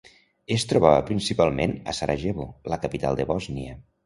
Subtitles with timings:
[0.53, 3.79] Es trobava principalment a Sarajevo, la capital de Bòsnia.